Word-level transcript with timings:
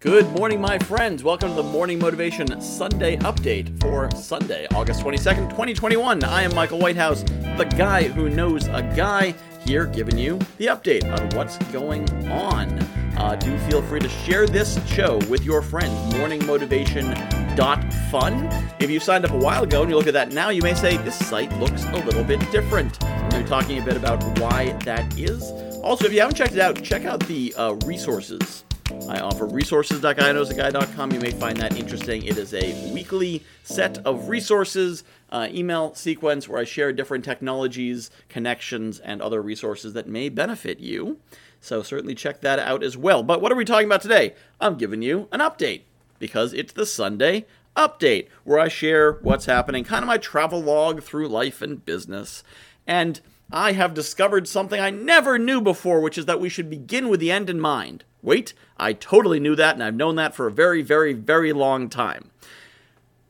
Good 0.00 0.28
morning, 0.32 0.60
my 0.62 0.78
friends. 0.78 1.22
Welcome 1.22 1.50
to 1.50 1.56
the 1.56 1.62
Morning 1.62 1.98
Motivation 1.98 2.58
Sunday 2.62 3.18
update 3.18 3.78
for 3.82 4.10
Sunday, 4.16 4.66
August 4.74 5.02
22nd, 5.02 5.50
2021. 5.50 6.24
I 6.24 6.40
am 6.40 6.54
Michael 6.54 6.78
Whitehouse, 6.78 7.22
the 7.58 7.70
guy 7.76 8.04
who 8.04 8.30
knows 8.30 8.66
a 8.68 8.80
guy, 8.96 9.34
here 9.66 9.84
giving 9.84 10.16
you 10.16 10.38
the 10.56 10.68
update 10.68 11.04
on 11.04 11.28
what's 11.36 11.58
going 11.70 12.08
on. 12.30 12.78
Uh, 13.18 13.36
do 13.36 13.58
feel 13.68 13.82
free 13.82 14.00
to 14.00 14.08
share 14.08 14.46
this 14.46 14.82
show 14.88 15.18
with 15.28 15.44
your 15.44 15.60
friends. 15.60 15.92
Morningmotivation.fun. 16.14 18.74
If 18.80 18.88
you 18.88 19.00
signed 19.00 19.26
up 19.26 19.32
a 19.32 19.36
while 19.36 19.64
ago 19.64 19.82
and 19.82 19.90
you 19.90 19.98
look 19.98 20.06
at 20.06 20.14
that 20.14 20.32
now, 20.32 20.48
you 20.48 20.62
may 20.62 20.72
say 20.72 20.96
this 20.96 21.18
site 21.28 21.54
looks 21.58 21.84
a 21.84 22.02
little 22.06 22.24
bit 22.24 22.40
different. 22.50 22.98
Be 23.32 23.44
talking 23.44 23.78
a 23.78 23.84
bit 23.84 23.98
about 23.98 24.24
why 24.38 24.72
that 24.86 25.18
is. 25.18 25.42
Also, 25.82 26.06
if 26.06 26.14
you 26.14 26.20
haven't 26.20 26.36
checked 26.36 26.54
it 26.54 26.60
out, 26.60 26.82
check 26.82 27.04
out 27.04 27.20
the 27.26 27.52
uh, 27.58 27.74
resources 27.84 28.64
I 29.08 29.20
offer 29.20 29.46
resources.guyknowsaguy.com. 29.46 31.12
You 31.12 31.20
may 31.20 31.30
find 31.30 31.56
that 31.58 31.76
interesting. 31.76 32.24
It 32.24 32.38
is 32.38 32.54
a 32.54 32.92
weekly 32.92 33.42
set 33.62 33.98
of 34.06 34.28
resources, 34.28 35.04
uh, 35.30 35.48
email 35.50 35.94
sequence 35.94 36.48
where 36.48 36.60
I 36.60 36.64
share 36.64 36.92
different 36.92 37.24
technologies, 37.24 38.10
connections, 38.28 38.98
and 38.98 39.20
other 39.20 39.42
resources 39.42 39.92
that 39.94 40.08
may 40.08 40.28
benefit 40.28 40.80
you. 40.80 41.18
So 41.60 41.82
certainly 41.82 42.14
check 42.14 42.40
that 42.40 42.58
out 42.58 42.82
as 42.82 42.96
well. 42.96 43.22
But 43.22 43.40
what 43.40 43.52
are 43.52 43.56
we 43.56 43.64
talking 43.64 43.86
about 43.86 44.02
today? 44.02 44.34
I'm 44.60 44.76
giving 44.76 45.02
you 45.02 45.28
an 45.32 45.40
update 45.40 45.82
because 46.18 46.52
it's 46.52 46.72
the 46.72 46.86
Sunday 46.86 47.46
update 47.76 48.28
where 48.44 48.58
I 48.58 48.68
share 48.68 49.12
what's 49.12 49.46
happening, 49.46 49.84
kind 49.84 50.02
of 50.02 50.08
my 50.08 50.18
travel 50.18 50.60
log 50.60 51.02
through 51.02 51.28
life 51.28 51.62
and 51.62 51.84
business. 51.84 52.42
And 52.86 53.20
I 53.52 53.72
have 53.72 53.94
discovered 53.94 54.46
something 54.46 54.80
I 54.80 54.90
never 54.90 55.38
knew 55.38 55.60
before, 55.60 56.00
which 56.00 56.18
is 56.18 56.26
that 56.26 56.40
we 56.40 56.48
should 56.48 56.70
begin 56.70 57.08
with 57.08 57.20
the 57.20 57.32
end 57.32 57.50
in 57.50 57.60
mind. 57.60 58.04
Wait, 58.22 58.52
I 58.76 58.92
totally 58.92 59.40
knew 59.40 59.56
that, 59.56 59.74
and 59.74 59.82
I've 59.82 59.94
known 59.94 60.16
that 60.16 60.34
for 60.34 60.46
a 60.46 60.52
very, 60.52 60.82
very, 60.82 61.12
very 61.12 61.52
long 61.52 61.88
time. 61.88 62.30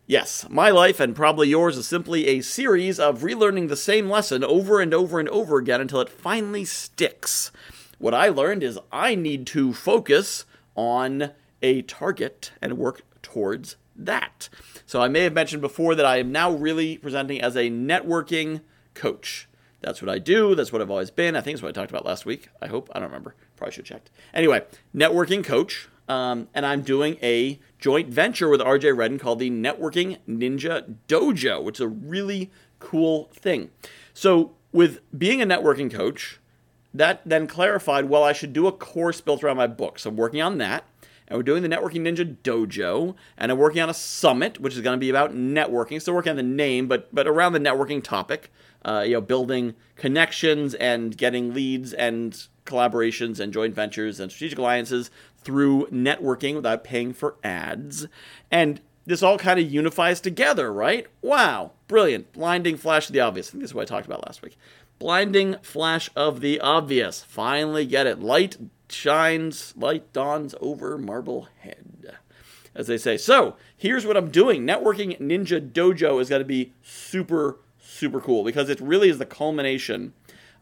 Yes, 0.06 0.46
my 0.50 0.70
life 0.70 0.98
and 0.98 1.14
probably 1.14 1.48
yours 1.48 1.76
is 1.76 1.86
simply 1.86 2.26
a 2.26 2.40
series 2.40 2.98
of 2.98 3.20
relearning 3.20 3.68
the 3.68 3.76
same 3.76 4.10
lesson 4.10 4.42
over 4.42 4.80
and 4.80 4.92
over 4.92 5.20
and 5.20 5.28
over 5.28 5.58
again 5.58 5.80
until 5.80 6.00
it 6.00 6.08
finally 6.08 6.64
sticks. 6.64 7.52
What 7.98 8.14
I 8.14 8.28
learned 8.28 8.64
is 8.64 8.78
I 8.90 9.14
need 9.14 9.46
to 9.48 9.72
focus 9.72 10.46
on 10.74 11.30
a 11.62 11.82
target 11.82 12.50
and 12.60 12.78
work 12.78 13.02
towards 13.22 13.76
that. 13.94 14.48
So 14.86 15.00
I 15.00 15.08
may 15.08 15.20
have 15.20 15.32
mentioned 15.32 15.62
before 15.62 15.94
that 15.94 16.06
I 16.06 16.18
am 16.18 16.32
now 16.32 16.50
really 16.50 16.96
presenting 16.96 17.40
as 17.40 17.54
a 17.54 17.70
networking 17.70 18.62
coach. 18.94 19.46
That's 19.80 20.02
what 20.02 20.08
I 20.10 20.18
do. 20.18 20.54
That's 20.54 20.72
what 20.72 20.82
I've 20.82 20.90
always 20.90 21.10
been. 21.10 21.36
I 21.36 21.40
think 21.40 21.54
it's 21.54 21.62
what 21.62 21.70
I 21.70 21.72
talked 21.72 21.90
about 21.90 22.04
last 22.04 22.26
week. 22.26 22.48
I 22.60 22.66
hope. 22.66 22.90
I 22.92 22.98
don't 22.98 23.08
remember. 23.08 23.34
Probably 23.56 23.72
should 23.72 23.88
have 23.88 23.96
checked. 23.96 24.10
Anyway, 24.34 24.64
networking 24.94 25.44
coach. 25.44 25.88
Um, 26.08 26.48
and 26.54 26.66
I'm 26.66 26.82
doing 26.82 27.18
a 27.22 27.60
joint 27.78 28.08
venture 28.08 28.48
with 28.48 28.60
RJ 28.60 28.96
Redden 28.96 29.20
called 29.20 29.38
the 29.38 29.48
Networking 29.48 30.18
Ninja 30.28 30.96
Dojo, 31.06 31.62
which 31.62 31.76
is 31.76 31.82
a 31.82 31.88
really 31.88 32.50
cool 32.80 33.30
thing. 33.32 33.70
So, 34.12 34.52
with 34.72 34.98
being 35.16 35.40
a 35.40 35.46
networking 35.46 35.92
coach, 35.92 36.40
that 36.92 37.22
then 37.24 37.46
clarified 37.46 38.06
well, 38.06 38.24
I 38.24 38.32
should 38.32 38.52
do 38.52 38.66
a 38.66 38.72
course 38.72 39.20
built 39.20 39.44
around 39.44 39.56
my 39.56 39.68
book. 39.68 40.00
So, 40.00 40.10
I'm 40.10 40.16
working 40.16 40.42
on 40.42 40.58
that. 40.58 40.84
And 41.28 41.38
we're 41.38 41.44
doing 41.44 41.62
the 41.62 41.68
Networking 41.68 42.00
Ninja 42.00 42.36
Dojo, 42.42 43.14
and 43.38 43.52
I'm 43.52 43.58
working 43.58 43.80
on 43.80 43.88
a 43.88 43.94
summit, 43.94 44.58
which 44.58 44.74
is 44.74 44.80
going 44.80 44.96
to 44.96 45.00
be 45.00 45.10
about 45.10 45.32
networking. 45.32 46.00
Still 46.00 46.14
working 46.14 46.30
on 46.30 46.36
the 46.36 46.42
name, 46.42 46.88
but 46.88 47.14
but 47.14 47.28
around 47.28 47.52
the 47.52 47.60
networking 47.60 48.02
topic. 48.02 48.50
Uh, 48.82 49.04
you 49.06 49.12
know, 49.12 49.20
building 49.20 49.74
connections 49.96 50.74
and 50.74 51.16
getting 51.16 51.52
leads 51.52 51.92
and 51.92 52.46
collaborations 52.64 53.38
and 53.38 53.52
joint 53.52 53.74
ventures 53.74 54.18
and 54.20 54.30
strategic 54.30 54.58
alliances 54.58 55.10
through 55.42 55.86
networking 55.86 56.54
without 56.54 56.84
paying 56.84 57.12
for 57.12 57.36
ads. 57.44 58.06
And 58.50 58.80
this 59.06 59.22
all 59.22 59.38
kind 59.38 59.58
of 59.58 59.70
unifies 59.70 60.20
together, 60.20 60.72
right? 60.72 61.06
Wow, 61.20 61.72
brilliant. 61.88 62.32
Blinding 62.32 62.76
flash 62.76 63.08
of 63.08 63.12
the 63.12 63.20
obvious. 63.20 63.48
I 63.48 63.50
think 63.52 63.62
this 63.62 63.70
is 63.70 63.74
what 63.74 63.82
I 63.82 63.94
talked 63.94 64.06
about 64.06 64.26
last 64.26 64.42
week. 64.42 64.56
Blinding 64.98 65.56
flash 65.62 66.10
of 66.14 66.40
the 66.40 66.60
obvious. 66.60 67.22
Finally 67.22 67.86
get 67.86 68.06
it. 68.06 68.20
Light 68.20 68.56
shines, 68.88 69.74
light 69.76 70.12
dawns 70.12 70.54
over 70.60 70.98
Marblehead, 70.98 72.18
as 72.74 72.86
they 72.86 72.98
say. 72.98 73.16
So 73.16 73.56
here's 73.76 74.04
what 74.04 74.16
I'm 74.16 74.30
doing. 74.30 74.66
Networking 74.66 75.18
Ninja 75.18 75.60
Dojo 75.60 76.20
is 76.20 76.28
going 76.28 76.40
to 76.40 76.46
be 76.46 76.72
super, 76.82 77.58
super 78.00 78.20
cool 78.20 78.42
because 78.42 78.68
it 78.68 78.80
really 78.80 79.08
is 79.08 79.18
the 79.18 79.26
culmination 79.26 80.12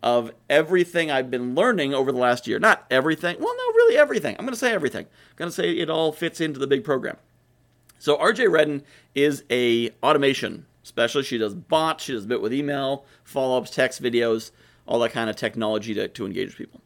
of 0.03 0.33
everything 0.51 1.11
I've 1.11 1.31
been 1.31 1.55
learning 1.55 1.95
over 1.95 2.13
the 2.13 2.19
last 2.19 2.47
year. 2.47 2.59
Not 2.59 2.85
everything. 2.91 3.37
Well, 3.39 3.55
no, 3.57 3.75
really 3.75 3.97
everything. 3.97 4.37
I'm 4.39 4.45
going 4.45 4.53
to 4.53 4.59
say 4.59 4.73
everything. 4.73 5.07
I'm 5.07 5.37
going 5.37 5.51
to 5.51 5.55
say 5.55 5.71
it 5.71 5.89
all 5.89 6.13
fits 6.13 6.41
into 6.41 6.61
the 6.61 6.67
big 6.67 6.85
program. 6.85 7.17
So 7.99 8.17
RJ 8.17 8.51
Redden 8.51 8.83
is 9.15 9.45
a 9.51 9.91
automation 10.03 10.67
specialist. 10.83 11.31
She 11.31 11.39
does 11.39 11.55
bots. 11.55 12.05
She 12.05 12.13
does 12.13 12.25
a 12.25 12.29
bit 12.29 12.41
with 12.41 12.53
email, 12.53 13.05
follow-ups, 13.25 13.71
text 13.71 14.03
videos, 14.03 14.51
all 14.87 15.01
that 15.01 15.13
kind 15.13 15.29
of 15.29 15.37
technology 15.37 15.95
to, 15.95 16.07
to 16.09 16.27
engage 16.27 16.57
people. 16.57 16.81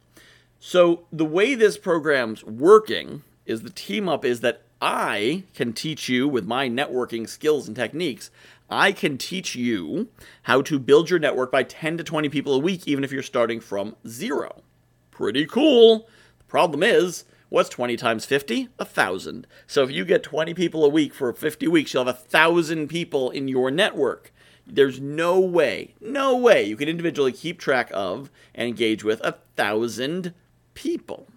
So 0.59 1.05
the 1.11 1.25
way 1.25 1.55
this 1.55 1.77
program's 1.77 2.43
working 2.43 3.23
is 3.45 3.61
the 3.61 3.69
team 3.69 4.09
up 4.09 4.25
is 4.25 4.39
that 4.41 4.61
I 4.81 5.43
can 5.53 5.73
teach 5.73 6.09
you 6.09 6.27
with 6.27 6.45
my 6.45 6.67
networking 6.67 7.29
skills 7.29 7.67
and 7.67 7.75
techniques 7.75 8.31
I 8.73 8.91
can 8.91 9.19
teach 9.19 9.55
you 9.55 10.09
how 10.43 10.63
to 10.63 10.79
build 10.79 11.07
your 11.07 11.19
network 11.19 11.51
by 11.51 11.61
10 11.61 11.97
to 11.97 12.03
20 12.03 12.27
people 12.29 12.55
a 12.55 12.59
week, 12.59 12.87
even 12.87 13.03
if 13.03 13.11
you're 13.11 13.21
starting 13.21 13.59
from 13.59 13.95
zero. 14.07 14.63
Pretty 15.11 15.45
cool. 15.45 16.09
The 16.39 16.43
problem 16.45 16.81
is, 16.81 17.25
what's 17.49 17.69
20 17.69 17.95
times 17.97 18.25
50? 18.25 18.69
A 18.79 18.85
thousand. 18.85 19.45
So 19.67 19.83
if 19.83 19.91
you 19.91 20.03
get 20.03 20.23
20 20.23 20.55
people 20.55 20.83
a 20.83 20.89
week 20.89 21.13
for 21.13 21.31
50 21.31 21.67
weeks, 21.67 21.93
you'll 21.93 22.05
have 22.05 22.15
a 22.15 22.17
thousand 22.17 22.87
people 22.87 23.29
in 23.29 23.47
your 23.47 23.69
network. 23.69 24.33
There's 24.65 24.99
no 24.99 25.39
way, 25.39 25.93
no 26.01 26.35
way 26.35 26.63
you 26.63 26.75
can 26.75 26.89
individually 26.89 27.31
keep 27.31 27.59
track 27.59 27.91
of 27.93 28.31
and 28.55 28.67
engage 28.67 29.03
with 29.03 29.21
a 29.21 29.37
thousand 29.55 30.33
people. 30.73 31.27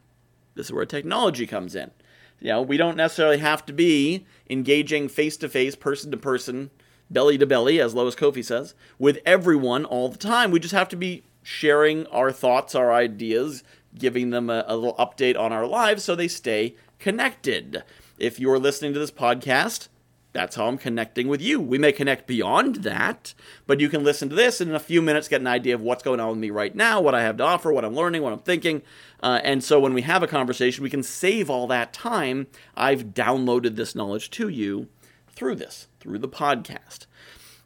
This 0.54 0.66
is 0.66 0.72
where 0.72 0.86
technology 0.86 1.46
comes 1.46 1.74
in. 1.74 1.90
You 2.40 2.48
know, 2.48 2.62
we 2.62 2.78
don't 2.78 2.96
necessarily 2.96 3.38
have 3.38 3.66
to 3.66 3.74
be 3.74 4.24
engaging 4.48 5.08
face 5.08 5.36
to 5.38 5.50
face, 5.50 5.74
person 5.74 6.10
to 6.12 6.16
person 6.16 6.70
belly 7.10 7.38
to 7.38 7.46
belly, 7.46 7.80
as 7.80 7.94
Lois 7.94 8.14
Kofi 8.14 8.44
says, 8.44 8.74
with 8.98 9.18
everyone 9.24 9.84
all 9.84 10.08
the 10.08 10.18
time. 10.18 10.50
We 10.50 10.60
just 10.60 10.74
have 10.74 10.88
to 10.90 10.96
be 10.96 11.22
sharing 11.42 12.06
our 12.08 12.32
thoughts, 12.32 12.74
our 12.74 12.92
ideas, 12.92 13.62
giving 13.96 14.30
them 14.30 14.50
a, 14.50 14.64
a, 14.66 14.76
little 14.76 14.96
update 14.96 15.38
on 15.38 15.52
our 15.52 15.66
lives 15.66 16.04
so 16.04 16.14
they 16.14 16.28
stay 16.28 16.74
connected. 16.98 17.82
If 18.18 18.40
you're 18.40 18.58
listening 18.58 18.92
to 18.94 18.98
this 18.98 19.10
podcast, 19.10 19.88
that's 20.32 20.56
how 20.56 20.66
I'm 20.66 20.76
connecting 20.76 21.28
with 21.28 21.40
you. 21.40 21.60
We 21.60 21.78
may 21.78 21.92
connect 21.92 22.26
beyond 22.26 22.76
that, 22.76 23.32
but 23.66 23.80
you 23.80 23.88
can 23.88 24.04
listen 24.04 24.28
to 24.28 24.34
this 24.34 24.60
and 24.60 24.68
in 24.68 24.76
a 24.76 24.80
few 24.80 25.00
minutes 25.00 25.28
get 25.28 25.40
an 25.40 25.46
idea 25.46 25.74
of 25.74 25.80
what's 25.80 26.02
going 26.02 26.20
on 26.20 26.28
with 26.28 26.38
me 26.38 26.50
right 26.50 26.74
now, 26.74 27.00
what 27.00 27.14
I 27.14 27.22
have 27.22 27.38
to 27.38 27.44
offer, 27.44 27.72
what 27.72 27.86
I'm 27.86 27.94
learning, 27.94 28.22
what 28.22 28.34
I'm 28.34 28.40
thinking. 28.40 28.82
Uh, 29.22 29.40
and 29.42 29.64
so 29.64 29.80
when 29.80 29.94
we 29.94 30.02
have 30.02 30.22
a 30.22 30.26
conversation, 30.26 30.82
we 30.82 30.90
can 30.90 31.02
save 31.02 31.48
all 31.48 31.66
that 31.68 31.94
time. 31.94 32.48
I've 32.76 33.14
downloaded 33.14 33.76
this 33.76 33.94
knowledge 33.94 34.30
to 34.32 34.48
you 34.48 34.88
through 35.36 35.56
this, 35.56 35.86
through 36.00 36.18
the 36.18 36.28
podcast. 36.28 37.06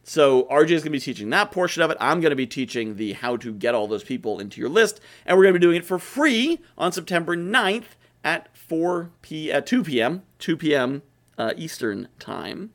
So 0.03 0.43
RJ 0.43 0.71
is 0.71 0.83
going 0.83 0.91
to 0.91 0.97
be 0.97 0.99
teaching 0.99 1.29
that 1.29 1.51
portion 1.51 1.81
of 1.81 1.91
it. 1.91 1.97
I'm 1.99 2.21
going 2.21 2.31
to 2.31 2.35
be 2.35 2.47
teaching 2.47 2.97
the 2.97 3.13
how 3.13 3.37
to 3.37 3.53
get 3.53 3.73
all 3.73 3.87
those 3.87 4.03
people 4.03 4.39
into 4.39 4.59
your 4.59 4.69
list, 4.69 4.99
and 5.25 5.37
we're 5.37 5.43
going 5.43 5.53
to 5.53 5.59
be 5.59 5.65
doing 5.65 5.77
it 5.77 5.85
for 5.85 5.99
free 5.99 6.59
on 6.77 6.91
September 6.91 7.35
9th 7.35 7.95
at 8.23 8.55
4 8.55 9.11
p 9.21 9.51
at 9.51 9.65
2 9.65 9.83
p.m. 9.83 10.23
2 10.39 10.57
p.m. 10.57 11.01
Uh, 11.37 11.53
Eastern 11.55 12.07
time, 12.19 12.71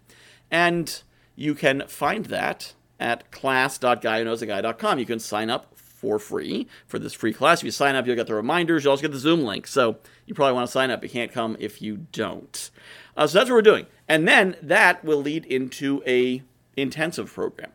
and 0.50 1.02
you 1.34 1.54
can 1.54 1.84
find 1.86 2.26
that 2.26 2.74
at 2.98 3.30
class.guywhoknowsaguy.com. 3.30 4.98
You 4.98 5.06
can 5.06 5.20
sign 5.20 5.50
up 5.50 5.76
for 5.76 6.18
free 6.18 6.66
for 6.86 6.98
this 6.98 7.12
free 7.12 7.32
class. 7.32 7.60
If 7.60 7.64
you 7.64 7.70
sign 7.70 7.94
up, 7.94 8.06
you'll 8.06 8.16
get 8.16 8.26
the 8.26 8.34
reminders. 8.34 8.84
You'll 8.84 8.92
also 8.92 9.02
get 9.02 9.12
the 9.12 9.18
Zoom 9.18 9.44
link. 9.44 9.66
So 9.66 9.98
you 10.26 10.34
probably 10.34 10.54
want 10.54 10.66
to 10.68 10.72
sign 10.72 10.90
up. 10.90 11.02
You 11.02 11.10
can't 11.10 11.32
come 11.32 11.56
if 11.58 11.82
you 11.82 12.06
don't. 12.12 12.70
Uh, 13.16 13.26
so 13.26 13.38
that's 13.38 13.50
what 13.50 13.56
we're 13.56 13.62
doing. 13.62 13.86
And 14.08 14.28
then 14.28 14.56
that 14.62 15.04
will 15.04 15.20
lead 15.20 15.46
into 15.46 16.02
a 16.06 16.42
intensive 16.76 17.32
program. 17.32 17.70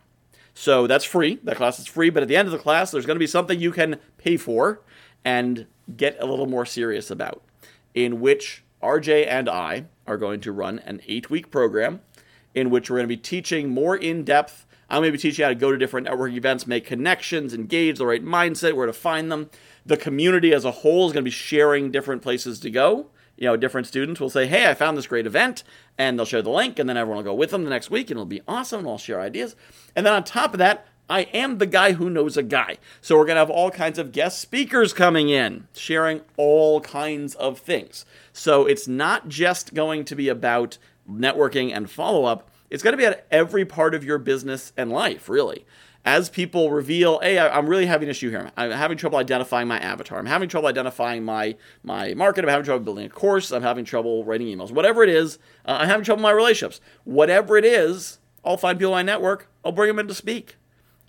So 0.53 0.87
that's 0.87 1.05
free. 1.05 1.39
That 1.43 1.57
class 1.57 1.79
is 1.79 1.87
free. 1.87 2.09
But 2.09 2.23
at 2.23 2.29
the 2.29 2.35
end 2.35 2.47
of 2.47 2.51
the 2.51 2.59
class, 2.59 2.91
there's 2.91 3.05
going 3.05 3.15
to 3.15 3.19
be 3.19 3.27
something 3.27 3.59
you 3.59 3.71
can 3.71 3.97
pay 4.17 4.37
for 4.37 4.81
and 5.23 5.65
get 5.95 6.17
a 6.19 6.25
little 6.25 6.45
more 6.45 6.65
serious 6.65 7.09
about, 7.09 7.41
in 7.93 8.21
which 8.21 8.63
RJ 8.81 9.27
and 9.27 9.49
I 9.49 9.85
are 10.07 10.17
going 10.17 10.41
to 10.41 10.51
run 10.51 10.79
an 10.79 11.01
eight 11.07 11.29
week 11.29 11.51
program 11.51 12.01
in 12.53 12.69
which 12.69 12.89
we're 12.89 12.97
going 12.97 13.07
to 13.07 13.15
be 13.15 13.21
teaching 13.21 13.69
more 13.69 13.95
in 13.95 14.23
depth. 14.23 14.65
I'm 14.89 15.01
going 15.01 15.13
to 15.13 15.17
be 15.17 15.21
teaching 15.21 15.43
you 15.43 15.45
how 15.45 15.49
to 15.49 15.55
go 15.55 15.71
to 15.71 15.77
different 15.77 16.07
networking 16.07 16.35
events, 16.35 16.67
make 16.67 16.85
connections, 16.85 17.53
engage 17.53 17.97
the 17.97 18.05
right 18.05 18.23
mindset, 18.23 18.75
where 18.75 18.87
to 18.87 18.93
find 18.93 19.31
them. 19.31 19.49
The 19.85 19.95
community 19.95 20.53
as 20.53 20.65
a 20.65 20.71
whole 20.71 21.07
is 21.07 21.13
going 21.13 21.23
to 21.23 21.27
be 21.27 21.31
sharing 21.31 21.91
different 21.91 22.21
places 22.21 22.59
to 22.59 22.69
go. 22.69 23.07
You 23.41 23.47
know, 23.47 23.57
different 23.57 23.87
students 23.87 24.21
will 24.21 24.29
say, 24.29 24.45
Hey, 24.45 24.69
I 24.69 24.75
found 24.75 24.95
this 24.95 25.07
great 25.07 25.25
event, 25.25 25.63
and 25.97 26.17
they'll 26.17 26.27
share 26.27 26.43
the 26.43 26.51
link, 26.51 26.77
and 26.77 26.87
then 26.87 26.95
everyone 26.95 27.25
will 27.25 27.31
go 27.31 27.35
with 27.35 27.49
them 27.49 27.63
the 27.63 27.71
next 27.71 27.89
week, 27.89 28.11
and 28.11 28.17
it'll 28.17 28.25
be 28.25 28.43
awesome, 28.47 28.81
and 28.81 28.87
I'll 28.87 28.99
share 28.99 29.19
ideas. 29.19 29.55
And 29.95 30.05
then 30.05 30.13
on 30.13 30.23
top 30.23 30.53
of 30.53 30.59
that, 30.59 30.85
I 31.09 31.21
am 31.33 31.57
the 31.57 31.65
guy 31.65 31.93
who 31.93 32.11
knows 32.11 32.37
a 32.37 32.43
guy. 32.43 32.77
So 33.01 33.17
we're 33.17 33.25
going 33.25 33.37
to 33.37 33.39
have 33.39 33.49
all 33.49 33.71
kinds 33.71 33.97
of 33.97 34.11
guest 34.11 34.39
speakers 34.39 34.93
coming 34.93 35.29
in, 35.29 35.67
sharing 35.73 36.21
all 36.37 36.81
kinds 36.81 37.33
of 37.33 37.57
things. 37.57 38.05
So 38.31 38.67
it's 38.67 38.87
not 38.87 39.27
just 39.27 39.73
going 39.73 40.05
to 40.05 40.15
be 40.15 40.29
about 40.29 40.77
networking 41.09 41.75
and 41.75 41.89
follow 41.89 42.25
up, 42.25 42.51
it's 42.69 42.83
going 42.83 42.93
to 42.93 42.97
be 42.97 43.05
at 43.05 43.25
every 43.31 43.65
part 43.65 43.95
of 43.95 44.03
your 44.03 44.19
business 44.19 44.71
and 44.77 44.91
life, 44.91 45.27
really. 45.27 45.65
As 46.03 46.29
people 46.29 46.71
reveal, 46.71 47.19
hey, 47.19 47.37
I'm 47.37 47.67
really 47.67 47.85
having 47.85 48.07
an 48.07 48.11
issue 48.11 48.31
here. 48.31 48.51
I'm 48.57 48.71
having 48.71 48.97
trouble 48.97 49.19
identifying 49.19 49.67
my 49.67 49.77
avatar. 49.79 50.17
I'm 50.17 50.25
having 50.25 50.49
trouble 50.49 50.67
identifying 50.67 51.23
my 51.23 51.55
my 51.83 52.15
market. 52.15 52.43
I'm 52.43 52.49
having 52.49 52.65
trouble 52.65 52.83
building 52.83 53.05
a 53.05 53.09
course. 53.09 53.51
I'm 53.51 53.61
having 53.61 53.85
trouble 53.85 54.23
writing 54.25 54.47
emails. 54.47 54.71
Whatever 54.71 55.03
it 55.03 55.09
is, 55.09 55.37
uh, 55.65 55.77
I'm 55.79 55.87
having 55.87 56.03
trouble 56.03 56.21
with 56.21 56.31
my 56.31 56.31
relationships. 56.31 56.81
Whatever 57.03 57.55
it 57.55 57.65
is, 57.65 58.17
I'll 58.43 58.57
find 58.57 58.79
people 58.79 58.93
in 58.93 59.05
my 59.05 59.11
network. 59.11 59.47
I'll 59.63 59.71
bring 59.71 59.89
them 59.89 59.99
in 59.99 60.07
to 60.07 60.15
speak. 60.15 60.55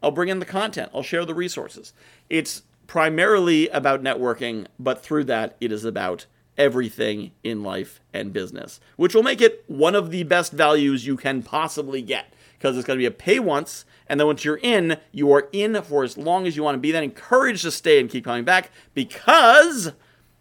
I'll 0.03 0.11
bring 0.11 0.29
in 0.29 0.41
the 0.41 0.45
content, 0.45 0.91
I'll 0.93 1.03
share 1.03 1.25
the 1.25 1.35
resources. 1.35 1.93
It's 2.29 2.63
primarily 2.87 3.69
about 3.69 4.03
networking, 4.03 4.67
but 4.79 5.03
through 5.03 5.25
that, 5.25 5.57
it 5.61 5.71
is 5.71 5.85
about 5.85 6.27
everything 6.59 7.31
in 7.43 7.63
life 7.63 8.01
and 8.13 8.33
business, 8.33 8.81
which 8.97 9.15
will 9.15 9.23
make 9.23 9.41
it 9.41 9.65
one 9.69 9.95
of 9.95 10.11
the 10.11 10.25
best 10.25 10.53
values 10.53 11.07
you 11.07 11.17
can 11.17 11.43
possibly 11.43 12.03
get 12.03 12.35
because 12.63 12.77
it's 12.77 12.87
going 12.87 12.97
to 12.97 13.03
be 13.03 13.07
a 13.07 13.11
pay 13.11 13.41
once. 13.41 13.85
And 14.07 14.21
then 14.21 14.29
once 14.29 14.45
you're 14.45 14.61
in, 14.63 14.99
you 15.11 15.33
are 15.33 15.49
in 15.51 15.83
for 15.83 16.05
as 16.05 16.17
long 16.17 16.47
as 16.47 16.55
you 16.55 16.63
want 16.63 16.77
to 16.77 16.81
be. 16.81 16.93
Then 16.93 17.03
encouraged 17.03 17.63
to 17.63 17.73
stay 17.73 17.99
and 17.99 18.09
keep 18.09 18.25
coming 18.25 18.45
back 18.45 18.71
because 18.95 19.91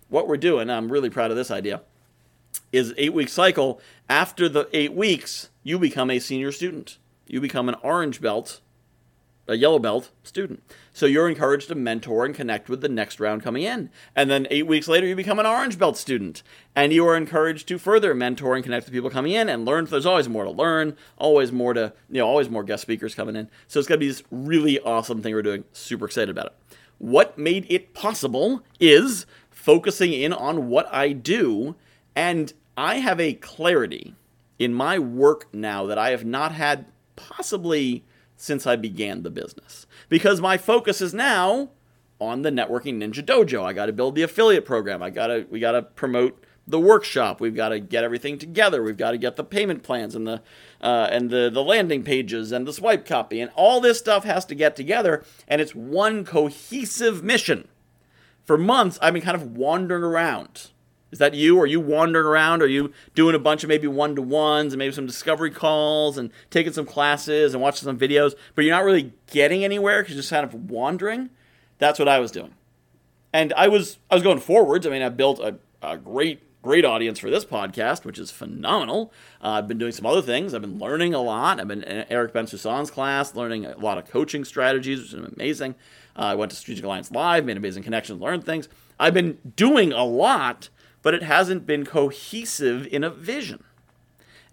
what 0.07 0.27
we're 0.27 0.37
doing, 0.37 0.69
I'm 0.69 0.91
really 0.91 1.09
proud 1.09 1.31
of 1.31 1.37
this 1.37 1.49
idea, 1.49 1.81
is 2.71 2.93
eight 2.97 3.15
week 3.15 3.29
cycle. 3.29 3.81
After 4.07 4.47
the 4.47 4.69
eight 4.71 4.93
weeks, 4.93 5.49
you 5.63 5.79
become 5.79 6.11
a 6.11 6.19
senior 6.19 6.51
student. 6.51 6.99
You 7.25 7.41
become 7.41 7.67
an 7.67 7.75
orange 7.81 8.21
belt 8.21 8.61
a 9.51 9.57
yellow 9.57 9.79
belt 9.79 10.09
student. 10.23 10.63
So 10.93 11.05
you're 11.05 11.29
encouraged 11.29 11.67
to 11.67 11.75
mentor 11.75 12.25
and 12.25 12.33
connect 12.33 12.69
with 12.69 12.81
the 12.81 12.89
next 12.89 13.19
round 13.19 13.43
coming 13.43 13.63
in. 13.63 13.89
And 14.15 14.29
then 14.29 14.47
eight 14.49 14.67
weeks 14.67 14.87
later, 14.87 15.05
you 15.05 15.15
become 15.15 15.39
an 15.39 15.45
orange 15.45 15.77
belt 15.77 15.97
student. 15.97 16.43
And 16.75 16.91
you 16.93 17.05
are 17.07 17.15
encouraged 17.15 17.67
to 17.67 17.77
further 17.77 18.13
mentor 18.13 18.55
and 18.55 18.63
connect 18.63 18.85
with 18.85 18.93
people 18.93 19.09
coming 19.09 19.33
in 19.33 19.49
and 19.49 19.65
learn. 19.65 19.85
There's 19.85 20.05
always 20.05 20.29
more 20.29 20.45
to 20.45 20.51
learn, 20.51 20.95
always 21.17 21.51
more 21.51 21.73
to, 21.73 21.93
you 22.09 22.19
know, 22.19 22.27
always 22.27 22.49
more 22.49 22.63
guest 22.63 22.81
speakers 22.81 23.15
coming 23.15 23.35
in. 23.35 23.49
So 23.67 23.79
it's 23.79 23.87
going 23.87 23.99
to 23.99 24.03
be 24.03 24.09
this 24.09 24.23
really 24.31 24.79
awesome 24.79 25.21
thing 25.21 25.33
we're 25.33 25.41
doing. 25.41 25.65
Super 25.73 26.05
excited 26.05 26.29
about 26.29 26.47
it. 26.47 26.53
What 26.97 27.37
made 27.37 27.65
it 27.69 27.93
possible 27.93 28.63
is 28.79 29.25
focusing 29.49 30.13
in 30.13 30.33
on 30.33 30.69
what 30.69 30.91
I 30.93 31.13
do. 31.13 31.75
And 32.15 32.53
I 32.77 32.95
have 32.95 33.19
a 33.19 33.33
clarity 33.33 34.15
in 34.59 34.73
my 34.73 34.99
work 34.99 35.53
now 35.53 35.85
that 35.85 35.97
I 35.97 36.11
have 36.11 36.23
not 36.23 36.51
had 36.51 36.85
possibly 37.15 38.03
since 38.41 38.65
I 38.65 38.75
began 38.75 39.21
the 39.21 39.29
business. 39.29 39.85
Because 40.09 40.41
my 40.41 40.57
focus 40.57 40.99
is 40.99 41.13
now 41.13 41.69
on 42.19 42.41
the 42.41 42.49
Networking 42.49 42.97
Ninja 42.97 43.23
Dojo. 43.23 43.63
I 43.63 43.73
got 43.73 43.85
to 43.85 43.93
build 43.93 44.15
the 44.15 44.23
affiliate 44.23 44.65
program. 44.65 45.03
I 45.03 45.11
got 45.11 45.27
to 45.27 45.45
we 45.49 45.59
got 45.59 45.73
to 45.73 45.83
promote 45.83 46.43
the 46.67 46.79
workshop. 46.79 47.39
We've 47.39 47.55
got 47.55 47.69
to 47.69 47.79
get 47.79 48.03
everything 48.03 48.39
together. 48.39 48.81
We've 48.81 48.97
got 48.97 49.11
to 49.11 49.17
get 49.17 49.35
the 49.35 49.43
payment 49.43 49.83
plans 49.83 50.15
and 50.15 50.25
the 50.25 50.41
uh, 50.81 51.07
and 51.11 51.29
the 51.29 51.51
the 51.51 51.63
landing 51.63 52.03
pages 52.03 52.51
and 52.51 52.67
the 52.67 52.73
swipe 52.73 53.05
copy 53.05 53.39
and 53.39 53.51
all 53.55 53.79
this 53.79 53.99
stuff 53.99 54.23
has 54.23 54.43
to 54.45 54.55
get 54.55 54.75
together. 54.75 55.23
And 55.47 55.61
it's 55.61 55.75
one 55.75 56.25
cohesive 56.25 57.23
mission. 57.23 57.67
For 58.43 58.57
months, 58.57 58.97
I've 59.03 59.13
been 59.13 59.21
kind 59.21 59.35
of 59.35 59.55
wandering 59.55 60.03
around 60.03 60.71
is 61.11 61.19
that 61.19 61.33
you? 61.33 61.59
Are 61.59 61.65
you 61.65 61.79
wandering 61.79 62.25
around? 62.25 62.61
Are 62.61 62.67
you 62.67 62.91
doing 63.15 63.35
a 63.35 63.39
bunch 63.39 63.63
of 63.63 63.67
maybe 63.67 63.87
one 63.87 64.15
to 64.15 64.21
ones 64.21 64.73
and 64.73 64.79
maybe 64.79 64.93
some 64.93 65.05
discovery 65.05 65.51
calls 65.51 66.17
and 66.17 66.31
taking 66.49 66.73
some 66.73 66.85
classes 66.85 67.53
and 67.53 67.61
watching 67.61 67.85
some 67.85 67.99
videos, 67.99 68.33
but 68.55 68.63
you're 68.63 68.75
not 68.75 68.83
really 68.83 69.13
getting 69.27 69.63
anywhere 69.63 70.01
because 70.01 70.15
you're 70.15 70.21
just 70.21 70.31
kind 70.31 70.45
of 70.45 70.69
wandering? 70.69 71.29
That's 71.77 71.99
what 71.99 72.07
I 72.07 72.19
was 72.19 72.31
doing. 72.31 72.53
And 73.33 73.53
I 73.53 73.67
was 73.67 73.97
I 74.09 74.15
was 74.15 74.23
going 74.23 74.39
forwards. 74.39 74.87
I 74.87 74.89
mean, 74.89 75.01
I 75.01 75.09
built 75.09 75.39
a, 75.39 75.57
a 75.81 75.97
great 75.97 76.43
great 76.61 76.85
audience 76.85 77.17
for 77.17 77.29
this 77.29 77.43
podcast, 77.43 78.05
which 78.05 78.19
is 78.19 78.29
phenomenal. 78.29 79.11
Uh, 79.43 79.49
I've 79.49 79.67
been 79.67 79.77
doing 79.77 79.91
some 79.91 80.05
other 80.05 80.21
things. 80.21 80.53
I've 80.53 80.61
been 80.61 80.77
learning 80.77 81.13
a 81.13 81.21
lot. 81.21 81.59
I've 81.59 81.67
been 81.67 81.83
in 81.83 82.05
Eric 82.09 82.33
Bensusan's 82.33 82.91
class, 82.91 83.35
learning 83.35 83.65
a 83.65 83.77
lot 83.77 83.97
of 83.97 84.05
coaching 84.05 84.45
strategies, 84.45 84.99
which 84.99 85.13
is 85.13 85.31
amazing. 85.35 85.75
Uh, 86.15 86.23
I 86.23 86.35
went 86.35 86.51
to 86.51 86.57
Strategic 86.57 86.85
Alliance 86.85 87.11
Live, 87.11 87.45
made 87.45 87.57
amazing 87.57 87.83
connections, 87.83 88.21
learned 88.21 88.43
things. 88.43 88.69
I've 88.99 89.13
been 89.13 89.39
doing 89.55 89.91
a 89.91 90.03
lot, 90.03 90.69
but 91.01 91.13
it 91.13 91.23
hasn't 91.23 91.65
been 91.65 91.85
cohesive 91.85 92.87
in 92.87 93.03
a 93.03 93.09
vision. 93.09 93.63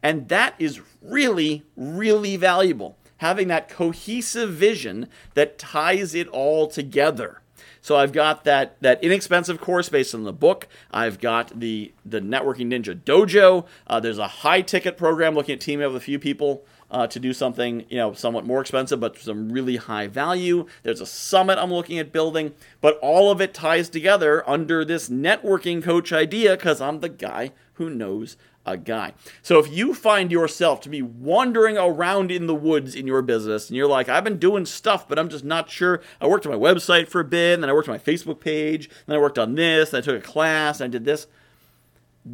And 0.03 0.29
that 0.29 0.55
is 0.59 0.81
really, 1.03 1.65
really 1.77 2.37
valuable. 2.37 2.97
Having 3.19 3.49
that 3.49 3.69
cohesive 3.69 4.50
vision 4.50 5.09
that 5.35 5.59
ties 5.59 6.15
it 6.15 6.29
all 6.29 6.69
together. 6.69 7.43
So 7.81 7.97
I've 7.97 8.12
got 8.12 8.45
that 8.45 8.77
that 8.81 9.03
inexpensive 9.03 9.61
course 9.61 9.89
based 9.89 10.15
on 10.15 10.25
the 10.25 10.33
book. 10.33 10.69
I've 10.91 11.19
got 11.21 11.59
the 11.59 11.93
the 12.05 12.21
Networking 12.21 12.67
Ninja 12.67 12.95
Dojo. 12.95 13.67
Uh, 13.87 14.00
there's 14.00 14.19
a 14.19 14.29
high 14.29 14.61
ticket 14.61 14.97
program 14.97 15.35
looking 15.35 15.55
at 15.55 15.61
teaming 15.61 15.87
up 15.87 15.93
with 15.93 16.03
a 16.03 16.05
few 16.05 16.19
people 16.19 16.65
uh, 16.90 17.06
to 17.06 17.20
do 17.20 17.32
something 17.32 17.85
you 17.88 17.96
know 17.96 18.12
somewhat 18.12 18.46
more 18.46 18.61
expensive 18.61 19.00
but 19.00 19.19
some 19.19 19.50
really 19.50 19.76
high 19.76 20.06
value. 20.06 20.67
There's 20.82 21.00
a 21.00 21.06
summit 21.06 21.58
I'm 21.58 21.73
looking 21.73 21.99
at 21.99 22.12
building, 22.12 22.55
but 22.81 22.99
all 22.99 23.31
of 23.31 23.40
it 23.40 23.55
ties 23.55 23.88
together 23.88 24.49
under 24.49 24.85
this 24.85 25.08
networking 25.08 25.82
coach 25.82 26.12
idea 26.12 26.56
because 26.56 26.81
I'm 26.81 27.00
the 27.00 27.08
guy 27.08 27.52
who 27.75 27.90
knows 27.90 28.37
a 28.69 28.76
guy. 28.76 29.14
So 29.43 29.58
if 29.58 29.73
you 29.73 29.94
find 29.94 30.31
yourself 30.31 30.81
to 30.82 30.88
be 30.88 31.00
wandering 31.00 31.79
around 31.79 32.31
in 32.31 32.46
the 32.46 32.55
woods 32.55 32.94
in 32.94 33.06
your 33.06 33.23
business 33.23 33.69
and 33.69 33.76
you're 33.76 33.88
like, 33.88 34.08
I've 34.08 34.25
been 34.25 34.38
doing 34.38 34.67
stuff, 34.67 35.08
but 35.08 35.19
I'm 35.19 35.29
just 35.29 35.44
not 35.44 35.70
sure. 35.70 36.02
I 36.20 36.26
worked 36.26 36.46
on 36.46 36.52
my 36.52 36.58
website 36.58 37.08
for 37.08 37.20
a 37.20 37.25
bit, 37.25 37.55
and 37.55 37.62
then 37.62 37.70
I 37.70 37.73
worked 37.73 37.88
on 37.88 37.94
my 37.94 37.99
Facebook 37.99 38.40
page, 38.40 38.90
then 39.06 39.17
I 39.17 39.20
worked 39.20 39.38
on 39.38 39.55
this, 39.55 39.93
and 39.93 39.99
I 39.99 40.05
took 40.05 40.23
a 40.23 40.26
class, 40.26 40.81
and 40.81 40.90
I 40.90 40.93
did 40.93 41.05
this. 41.05 41.26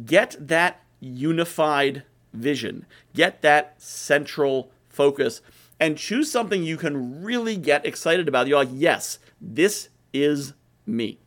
Get 0.05 0.35
that 0.39 0.81
unified 0.99 2.03
vision. 2.35 2.85
Get 3.13 3.41
that 3.41 3.81
central 3.81 4.71
focus 4.89 5.41
and 5.79 5.97
choose 5.97 6.31
something 6.31 6.63
you 6.63 6.77
can 6.77 7.23
really 7.23 7.57
get 7.57 7.85
excited 7.85 8.27
about. 8.27 8.47
You're 8.47 8.59
like, 8.59 8.69
yes, 8.71 9.19
this 9.41 9.89
is 10.13 10.53
me. 10.85 11.19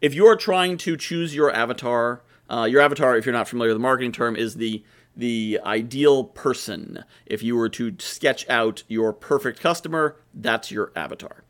If 0.00 0.14
you're 0.14 0.36
trying 0.36 0.78
to 0.78 0.96
choose 0.96 1.34
your 1.34 1.52
avatar, 1.52 2.22
uh, 2.48 2.66
your 2.70 2.80
avatar, 2.80 3.16
if 3.16 3.26
you're 3.26 3.32
not 3.32 3.48
familiar 3.48 3.70
with 3.70 3.76
the 3.76 3.82
marketing 3.82 4.12
term, 4.12 4.36
is 4.36 4.54
the 4.54 4.82
the 5.16 5.58
ideal 5.64 6.22
person. 6.22 7.04
If 7.26 7.42
you 7.42 7.56
were 7.56 7.68
to 7.70 7.96
sketch 7.98 8.48
out 8.48 8.84
your 8.86 9.12
perfect 9.12 9.58
customer, 9.58 10.16
that's 10.32 10.70
your 10.70 10.92
avatar. 10.94 11.42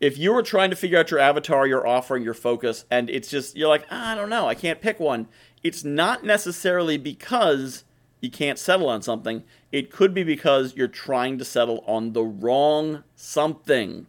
If 0.00 0.16
you 0.16 0.32
were 0.32 0.42
trying 0.42 0.70
to 0.70 0.76
figure 0.76 0.98
out 0.98 1.10
your 1.10 1.18
avatar, 1.18 1.66
your 1.66 1.86
offering, 1.86 2.22
your 2.22 2.34
focus, 2.34 2.84
and 2.92 3.10
it's 3.10 3.28
just 3.28 3.56
you're 3.56 3.68
like, 3.68 3.90
I 3.90 4.14
don't 4.14 4.30
know, 4.30 4.46
I 4.46 4.54
can't 4.54 4.80
pick 4.80 5.00
one 5.00 5.26
it's 5.64 5.82
not 5.82 6.22
necessarily 6.22 6.98
because 6.98 7.84
you 8.20 8.30
can't 8.30 8.58
settle 8.58 8.88
on 8.88 9.02
something. 9.02 9.42
It 9.72 9.90
could 9.90 10.14
be 10.14 10.22
because 10.22 10.76
you're 10.76 10.86
trying 10.86 11.38
to 11.38 11.44
settle 11.44 11.82
on 11.86 12.12
the 12.12 12.22
wrong 12.22 13.02
something. 13.16 14.06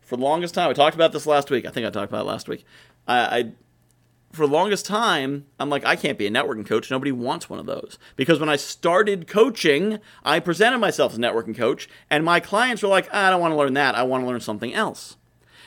For 0.00 0.16
the 0.16 0.22
longest 0.22 0.54
time, 0.54 0.70
I 0.70 0.72
talked 0.72 0.94
about 0.94 1.12
this 1.12 1.26
last 1.26 1.50
week. 1.50 1.66
I 1.66 1.70
think 1.70 1.86
I 1.86 1.90
talked 1.90 2.10
about 2.10 2.22
it 2.22 2.28
last 2.28 2.48
week. 2.48 2.64
I, 3.06 3.38
I 3.38 3.52
for 4.32 4.46
the 4.46 4.52
longest 4.52 4.84
time, 4.84 5.46
I'm 5.60 5.70
like, 5.70 5.84
I 5.84 5.94
can't 5.94 6.18
be 6.18 6.26
a 6.26 6.30
networking 6.30 6.66
coach. 6.66 6.90
Nobody 6.90 7.12
wants 7.12 7.48
one 7.48 7.60
of 7.60 7.66
those. 7.66 7.98
Because 8.16 8.40
when 8.40 8.48
I 8.48 8.56
started 8.56 9.28
coaching, 9.28 10.00
I 10.24 10.40
presented 10.40 10.78
myself 10.78 11.12
as 11.12 11.18
a 11.18 11.20
networking 11.20 11.56
coach, 11.56 11.88
and 12.10 12.24
my 12.24 12.40
clients 12.40 12.82
were 12.82 12.88
like, 12.88 13.08
ah, 13.12 13.28
I 13.28 13.30
don't 13.30 13.40
want 13.40 13.52
to 13.52 13.56
learn 13.56 13.74
that. 13.74 13.94
I 13.94 14.02
want 14.02 14.24
to 14.24 14.28
learn 14.28 14.40
something 14.40 14.74
else. 14.74 15.16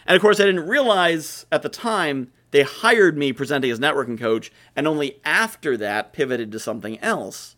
And 0.05 0.15
of 0.15 0.21
course, 0.21 0.39
I 0.39 0.45
didn't 0.45 0.67
realize 0.67 1.45
at 1.51 1.61
the 1.61 1.69
time 1.69 2.31
they 2.51 2.63
hired 2.63 3.17
me 3.17 3.33
presenting 3.33 3.71
as 3.71 3.79
networking 3.79 4.19
coach, 4.19 4.51
and 4.75 4.87
only 4.87 5.19
after 5.25 5.75
that 5.77 6.13
pivoted 6.13 6.51
to 6.51 6.59
something 6.59 6.99
else. 6.99 7.55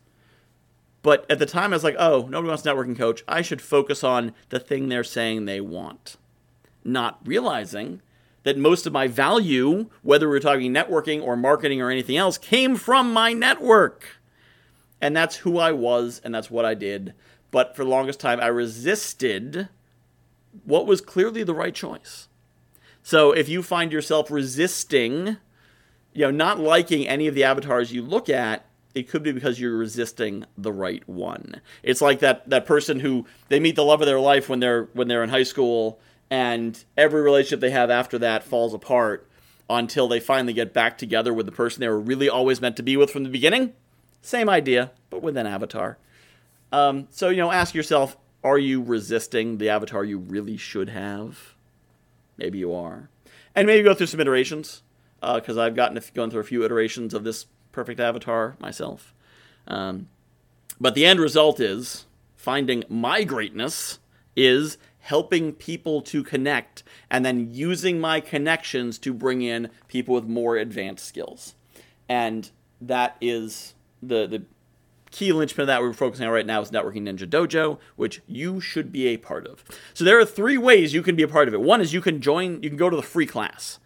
But 1.01 1.25
at 1.29 1.39
the 1.39 1.45
time, 1.45 1.71
I 1.71 1.75
was 1.75 1.83
like, 1.83 1.95
oh, 1.97 2.27
nobody 2.29 2.49
wants 2.49 2.63
networking 2.63 2.97
coach. 2.97 3.23
I 3.27 3.41
should 3.41 3.61
focus 3.61 4.03
on 4.03 4.33
the 4.49 4.59
thing 4.59 4.89
they're 4.89 5.03
saying 5.03 5.45
they 5.45 5.61
want. 5.61 6.17
Not 6.83 7.19
realizing 7.23 8.01
that 8.43 8.57
most 8.57 8.85
of 8.85 8.93
my 8.93 9.07
value, 9.07 9.89
whether 10.01 10.27
we're 10.27 10.39
talking 10.39 10.73
networking 10.73 11.21
or 11.21 11.35
marketing 11.35 11.81
or 11.81 11.89
anything 11.89 12.17
else, 12.17 12.37
came 12.37 12.75
from 12.75 13.13
my 13.13 13.33
network. 13.33 14.17
And 15.01 15.15
that's 15.15 15.37
who 15.37 15.57
I 15.57 15.71
was, 15.71 16.21
and 16.23 16.33
that's 16.33 16.51
what 16.51 16.65
I 16.65 16.73
did. 16.73 17.13
But 17.51 17.75
for 17.75 17.83
the 17.83 17.89
longest 17.89 18.19
time, 18.19 18.39
I 18.39 18.47
resisted 18.47 19.69
what 20.63 20.85
was 20.87 21.01
clearly 21.01 21.43
the 21.43 21.53
right 21.53 21.75
choice. 21.75 22.28
So 23.09 23.31
if 23.31 23.49
you 23.49 23.63
find 23.63 23.91
yourself 23.91 24.29
resisting, 24.29 25.37
you 26.13 26.25
know, 26.25 26.29
not 26.29 26.59
liking 26.59 27.07
any 27.07 27.25
of 27.25 27.33
the 27.33 27.43
avatars 27.43 27.91
you 27.91 28.03
look 28.03 28.29
at, 28.29 28.67
it 28.93 29.09
could 29.09 29.23
be 29.23 29.31
because 29.31 29.59
you're 29.59 29.75
resisting 29.75 30.45
the 30.55 30.71
right 30.71 31.01
one. 31.09 31.59
It's 31.81 32.01
like 32.01 32.19
that 32.19 32.47
that 32.51 32.67
person 32.67 32.99
who 32.99 33.25
they 33.47 33.59
meet 33.59 33.75
the 33.75 33.83
love 33.83 34.01
of 34.01 34.05
their 34.05 34.19
life 34.19 34.47
when 34.47 34.59
they're 34.59 34.89
when 34.93 35.07
they're 35.07 35.23
in 35.23 35.31
high 35.31 35.41
school 35.41 35.99
and 36.29 36.85
every 36.95 37.23
relationship 37.23 37.61
they 37.61 37.71
have 37.71 37.89
after 37.89 38.19
that 38.19 38.43
falls 38.43 38.75
apart 38.75 39.27
until 39.67 40.07
they 40.07 40.19
finally 40.19 40.53
get 40.53 40.71
back 40.71 40.95
together 40.95 41.33
with 41.33 41.47
the 41.47 41.51
person 41.51 41.81
they 41.81 41.89
were 41.89 41.99
really 41.99 42.29
always 42.29 42.61
meant 42.61 42.77
to 42.77 42.83
be 42.83 42.95
with 42.95 43.09
from 43.09 43.23
the 43.23 43.29
beginning. 43.31 43.73
Same 44.21 44.49
idea, 44.49 44.91
but 45.09 45.23
with 45.23 45.35
an 45.35 45.47
avatar. 45.47 45.97
Um, 46.71 47.07
so, 47.09 47.29
you 47.29 47.37
know, 47.37 47.51
ask 47.51 47.73
yourself 47.73 48.17
are 48.43 48.59
you 48.59 48.83
resisting 48.83 49.57
the 49.57 49.69
avatar 49.69 50.03
you 50.03 50.19
really 50.19 50.57
should 50.57 50.89
have? 50.89 51.55
Maybe 52.39 52.57
you 52.57 52.73
are. 52.73 53.09
And 53.53 53.67
maybe 53.67 53.83
go 53.83 53.93
through 53.93 54.07
some 54.07 54.19
iterations, 54.19 54.81
because 55.21 55.57
uh, 55.57 55.61
I've 55.61 55.75
gotten 55.75 56.01
gone 56.13 56.31
through 56.31 56.41
a 56.41 56.45
few 56.45 56.63
iterations 56.63 57.13
of 57.13 57.23
this 57.23 57.45
perfect 57.71 57.99
avatar 57.99 58.55
myself. 58.59 59.13
Um, 59.67 60.07
but 60.79 60.95
the 60.95 61.05
end 61.05 61.19
result 61.19 61.59
is 61.59 62.05
finding 62.35 62.83
my 62.89 63.23
greatness 63.23 63.99
is 64.35 64.77
helping 64.99 65.51
people 65.53 66.01
to 66.01 66.23
connect 66.23 66.83
and 67.09 67.25
then 67.25 67.53
using 67.53 67.99
my 67.99 68.19
connections 68.19 68.97
to 68.99 69.13
bring 69.13 69.41
in 69.41 69.69
people 69.87 70.15
with 70.15 70.25
more 70.25 70.55
advanced 70.55 71.05
skills. 71.05 71.55
And 72.07 72.49
that 72.79 73.17
is 73.19 73.75
the 74.01 74.25
the 74.27 74.43
key 75.11 75.31
linchpin 75.31 75.61
of 75.61 75.67
that 75.67 75.81
we're 75.81 75.93
focusing 75.93 76.25
on 76.25 76.33
right 76.33 76.45
now 76.45 76.61
is 76.61 76.71
Networking 76.71 77.03
Ninja 77.03 77.27
Dojo, 77.27 77.79
which 77.95 78.21
you 78.27 78.59
should 78.59 78.91
be 78.91 79.07
a 79.07 79.17
part 79.17 79.47
of. 79.47 79.63
So 79.93 80.03
there 80.03 80.19
are 80.19 80.25
three 80.25 80.57
ways 80.57 80.93
you 80.93 81.01
can 81.01 81.15
be 81.15 81.23
a 81.23 81.27
part 81.27 81.47
of 81.47 81.53
it. 81.53 81.61
One 81.61 81.81
is 81.81 81.93
you 81.93 82.01
can 82.01 82.21
join, 82.21 82.61
you 82.61 82.69
can 82.69 82.77
go 82.77 82.89
to 82.89 82.95
the 82.95 83.03
free 83.03 83.25
class 83.25 83.79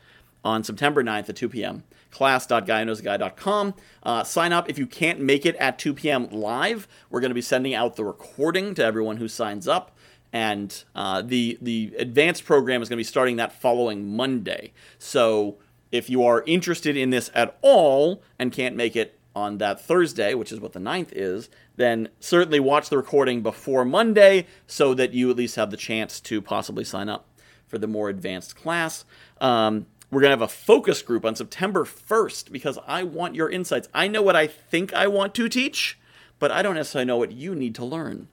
on 0.44 0.63
September 0.63 1.03
9th 1.03 1.30
at 1.30 1.36
2 1.36 1.50
p.m. 1.50 1.84
class.guywhoknowsaguy.com. 2.12 3.74
Uh, 4.03 4.24
sign 4.24 4.51
up 4.51 4.70
if 4.70 4.77
you 4.77 4.86
can't 4.86 5.20
make 5.20 5.46
it 5.46 5.56
at 5.56 5.80
2 5.80 5.94
p.m. 5.94 6.30
live. 6.30 6.88
We're 7.10 7.22
going 7.22 7.32
to 7.32 7.36
be 7.36 7.42
sending 7.42 7.74
out 7.74 7.96
the 7.96 8.06
recording 8.06 8.75
to 8.75 8.84
everyone 8.84 9.18
who 9.18 9.27
signs 9.27 9.68
up. 9.68 9.96
And 10.32 10.84
uh, 10.96 11.22
the 11.22 11.60
the 11.62 11.94
advanced 12.00 12.44
program 12.44 12.82
is 12.82 12.89
going 12.89 12.98
to 12.98 13.00
be 13.00 13.03
starting 13.03 13.36
that 13.36 13.53
following 13.53 14.15
Monday. 14.15 14.74
So 14.98 15.58
if 15.92 16.10
you 16.10 16.24
are 16.24 16.44
interested 16.48 16.98
in 16.98 17.12
this 17.12 17.30
at 17.36 17.56
all 17.62 18.24
and 18.39 18.51
can't 18.51 18.75
make 18.75 18.96
it 18.96 19.20
on 19.36 19.58
that 19.58 19.82
Thursday, 19.82 20.34
which 20.34 20.52
is 20.52 20.60
what 20.60 20.74
the 20.74 20.80
9th 20.80 21.10
is, 21.12 21.50
then 21.75 22.10
certainly 22.20 22.60
watch 22.60 22.90
the 22.90 22.98
recording 22.98 23.42
before 23.42 23.84
Monday 23.84 24.46
so 24.68 24.94
that 24.94 25.13
you 25.13 25.30
at 25.30 25.38
least 25.38 25.56
have 25.56 25.72
the 25.72 25.78
chance 25.78 26.20
to 26.20 26.42
possibly 26.42 26.84
sign 26.84 27.10
up 27.10 27.28
for 27.68 27.78
the 27.78 27.88
more 27.88 28.10
advanced 28.10 28.56
class. 28.56 29.06
Um, 29.42 29.88
we're 30.12 30.22
going 30.22 30.30
to 30.30 30.38
have 30.38 30.42
a 30.42 30.48
focus 30.48 31.02
group 31.02 31.25
on 31.25 31.36
September 31.36 31.86
1st 31.86 32.52
because 32.52 32.78
I 32.86 33.04
want 33.04 33.34
your 33.34 33.50
insights. 33.50 33.90
I 33.94 34.08
know 34.08 34.22
what 34.22 34.36
I 34.36 34.46
think 34.46 34.94
I 34.94 35.08
want 35.08 35.34
to 35.36 35.50
teach, 35.50 35.98
but 36.38 36.52
I 36.52 36.62
don't 36.62 36.75
necessarily 36.75 37.08
know 37.08 37.18
what 37.18 37.32
you 37.32 37.56
need 37.56 37.74
to 37.75 37.86
learn. 37.86 38.28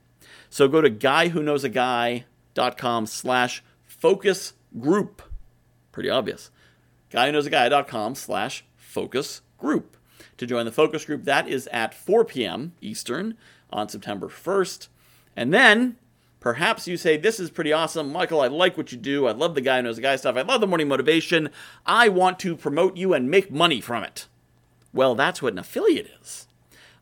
So 0.51 0.69
go 0.69 0.83
to 0.83 0.91
guywhoknowsaguy.com 0.91 3.07
slash 3.07 3.63
focus 3.87 4.53
group. 4.79 5.23
Pretty 5.93 6.11
obvious. 6.11 6.51
Guywhoknowsaguy.com 7.11 8.15
slash 8.15 8.65
focus 8.77 9.41
group 9.57 9.97
to 10.41 10.47
join 10.47 10.65
the 10.65 10.73
focus 10.73 11.05
group. 11.05 11.25
That 11.25 11.47
is 11.47 11.69
at 11.69 11.93
4 11.93 12.25
p.m. 12.25 12.73
Eastern 12.81 13.37
on 13.71 13.91
September 13.91 14.29
1st. 14.29 14.89
And 15.37 15.53
then 15.53 15.97
perhaps 16.41 16.89
you 16.89 16.97
say, 16.97 17.19
This 17.19 17.39
is 17.39 17.51
pretty 17.51 17.75
awesome. 17.75 18.11
Michael, 18.11 18.41
I 18.41 18.47
like 18.49 18.79
what 18.79 18.91
you 18.91 18.97
do. 18.97 19.27
I 19.27 19.33
love 19.33 19.55
the 19.55 19.61
guy 19.61 19.77
who 19.77 19.83
knows 19.83 19.97
the 19.97 20.03
guy 20.03 20.17
stuff. 20.17 20.37
I 20.37 20.43
love 20.43 20.63
the 20.63 20.67
morning 20.67 20.89
motivation. 20.89 21.51
I 21.85 22.09
want 22.09 22.39
to 22.41 22.57
promote 22.57 22.97
you 22.97 23.13
and 23.13 23.31
make 23.31 23.53
money 23.53 23.83
from 23.83 24.03
it. 24.03 24.27
Well, 24.95 25.15
that's 25.15 25.43
what 25.43 25.53
an 25.53 25.59
affiliate 25.59 26.11
is. 26.23 26.49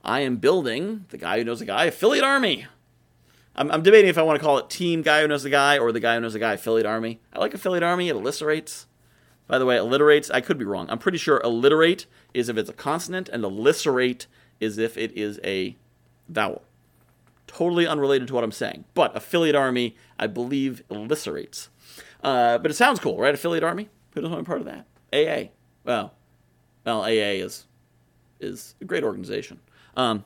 I 0.04 0.20
am 0.20 0.36
building 0.36 1.06
the 1.10 1.16
guy 1.16 1.38
who 1.38 1.44
knows 1.44 1.60
the 1.60 1.64
guy 1.64 1.84
affiliate 1.84 2.24
army. 2.24 2.66
I'm, 3.54 3.70
I'm 3.70 3.82
debating 3.82 4.10
if 4.10 4.18
I 4.18 4.22
want 4.22 4.40
to 4.40 4.44
call 4.44 4.58
it 4.58 4.68
Team 4.68 5.02
Guy 5.02 5.22
Who 5.22 5.28
Knows 5.28 5.44
the 5.44 5.50
Guy 5.50 5.78
or 5.78 5.90
the 5.92 6.00
Guy 6.00 6.14
Who 6.14 6.20
Knows 6.20 6.32
the 6.32 6.38
Guy 6.38 6.54
Affiliate 6.54 6.86
Army. 6.86 7.20
I 7.32 7.38
like 7.38 7.54
Affiliate 7.54 7.82
Army, 7.82 8.08
it 8.08 8.16
alliterates. 8.16 8.86
By 9.48 9.58
the 9.58 9.66
way, 9.66 9.76
alliterates, 9.78 10.30
I 10.30 10.40
could 10.40 10.58
be 10.58 10.64
wrong. 10.64 10.88
I'm 10.90 10.98
pretty 10.98 11.18
sure 11.18 11.44
alliterate 11.44 12.06
is 12.34 12.48
if 12.48 12.56
it's 12.56 12.70
a 12.70 12.74
consonant, 12.74 13.28
and 13.28 13.44
alliterate 13.44 14.26
is 14.60 14.78
if 14.78 14.96
it 14.96 15.10
is 15.16 15.40
a 15.42 15.76
vowel. 16.28 16.62
Totally 17.46 17.86
unrelated 17.86 18.28
to 18.28 18.34
what 18.34 18.44
I'm 18.44 18.52
saying. 18.52 18.84
But 18.94 19.16
affiliate 19.16 19.56
army, 19.56 19.96
I 20.18 20.26
believe, 20.26 20.82
alliterates. 20.90 21.68
Uh, 22.22 22.58
but 22.58 22.70
it 22.70 22.74
sounds 22.74 23.00
cool, 23.00 23.18
right? 23.18 23.34
Affiliate 23.34 23.64
army? 23.64 23.88
Who 24.12 24.20
doesn't 24.20 24.32
want 24.32 24.44
to 24.44 24.48
be 24.48 24.48
part 24.48 24.60
of 24.60 24.66
that? 24.66 24.86
AA. 25.12 25.50
Well, 25.84 26.12
well, 26.84 27.02
AA 27.02 27.42
is 27.42 27.66
is 28.40 28.74
a 28.80 28.84
great 28.84 29.02
organization. 29.02 29.60
Um, 29.96 30.24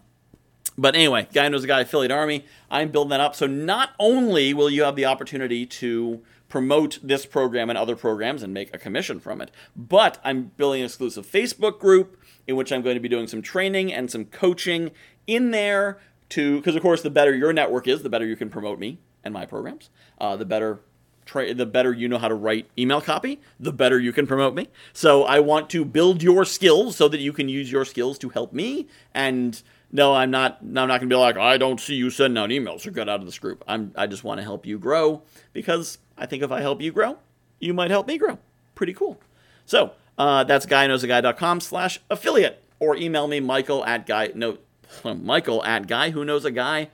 but 0.76 0.94
anyway, 0.94 1.28
guy 1.32 1.48
knows 1.48 1.64
a 1.64 1.66
guy 1.66 1.80
affiliate 1.80 2.10
army. 2.10 2.44
I'm 2.70 2.90
building 2.90 3.10
that 3.10 3.20
up. 3.20 3.34
So 3.34 3.46
not 3.46 3.90
only 3.98 4.54
will 4.54 4.70
you 4.70 4.84
have 4.84 4.96
the 4.96 5.06
opportunity 5.06 5.66
to 5.66 6.22
promote 6.52 6.98
this 7.02 7.24
program 7.24 7.70
and 7.70 7.78
other 7.78 7.96
programs 7.96 8.42
and 8.42 8.52
make 8.52 8.74
a 8.74 8.78
commission 8.78 9.18
from 9.18 9.40
it. 9.40 9.50
But 9.74 10.20
I'm 10.22 10.52
building 10.58 10.82
an 10.82 10.84
exclusive 10.84 11.26
Facebook 11.26 11.78
group 11.78 12.20
in 12.46 12.56
which 12.56 12.70
I'm 12.70 12.82
going 12.82 12.94
to 12.94 13.00
be 13.00 13.08
doing 13.08 13.26
some 13.26 13.40
training 13.40 13.90
and 13.90 14.10
some 14.10 14.26
coaching 14.26 14.90
in 15.26 15.50
there 15.50 15.98
to, 16.28 16.58
because 16.58 16.76
of 16.76 16.82
course, 16.82 17.00
the 17.00 17.08
better 17.08 17.34
your 17.34 17.54
network 17.54 17.88
is, 17.88 18.02
the 18.02 18.10
better 18.10 18.26
you 18.26 18.36
can 18.36 18.50
promote 18.50 18.78
me 18.78 18.98
and 19.24 19.32
my 19.32 19.46
programs. 19.46 19.88
Uh, 20.18 20.36
the 20.36 20.44
better 20.44 20.80
Tra- 21.24 21.54
the 21.54 21.66
better 21.66 21.92
you 21.92 22.08
know 22.08 22.18
how 22.18 22.26
to 22.26 22.34
write 22.34 22.68
email 22.76 23.00
copy, 23.00 23.40
the 23.60 23.72
better 23.72 23.98
you 23.98 24.12
can 24.12 24.26
promote 24.26 24.54
me. 24.54 24.68
So 24.92 25.22
I 25.22 25.38
want 25.38 25.70
to 25.70 25.84
build 25.84 26.20
your 26.20 26.44
skills 26.44 26.96
so 26.96 27.06
that 27.06 27.20
you 27.20 27.32
can 27.32 27.48
use 27.48 27.70
your 27.70 27.84
skills 27.84 28.18
to 28.18 28.30
help 28.30 28.52
me. 28.52 28.88
And 29.14 29.62
no, 29.92 30.14
I'm 30.14 30.30
not. 30.30 30.58
I'm 30.60 30.72
not 30.72 30.88
going 30.88 31.00
to 31.00 31.06
be 31.06 31.14
like 31.14 31.36
I 31.36 31.58
don't 31.58 31.78
see 31.78 31.94
you 31.94 32.08
sending 32.10 32.42
out 32.42 32.48
emails 32.48 32.86
or 32.86 32.90
get 32.90 33.08
out 33.08 33.20
of 33.20 33.26
this 33.26 33.38
group. 33.38 33.62
I'm. 33.68 33.92
I 33.94 34.06
just 34.06 34.24
want 34.24 34.38
to 34.38 34.42
help 34.42 34.64
you 34.66 34.78
grow 34.78 35.22
because 35.52 35.98
I 36.16 36.26
think 36.26 36.42
if 36.42 36.50
I 36.50 36.60
help 36.60 36.80
you 36.80 36.92
grow, 36.92 37.18
you 37.60 37.74
might 37.74 37.90
help 37.90 38.06
me 38.06 38.16
grow. 38.16 38.38
Pretty 38.74 38.94
cool. 38.94 39.20
So 39.66 39.92
uh, 40.16 40.44
that's 40.44 40.66
guyknowsaguy.com 40.66 41.60
slash 41.60 42.00
affiliate 42.10 42.64
or 42.80 42.96
email 42.96 43.28
me 43.28 43.38
michael 43.38 43.84
at 43.84 44.06
guy 44.06 44.30
no 44.34 44.58
michael 45.04 45.62
at 45.64 45.86
guy 45.86 46.10
who 46.10 46.24
knows 46.24 46.44
a. 46.44 46.88